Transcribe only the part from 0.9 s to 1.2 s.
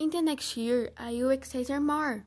I